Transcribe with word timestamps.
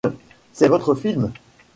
C'est 0.51 0.67
votre 0.67 0.95
film. 0.95 1.31